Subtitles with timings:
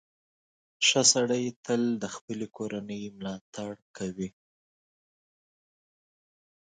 [0.87, 4.29] •ښه سړی تل د خپلې کورنۍ ملاتړ کوي.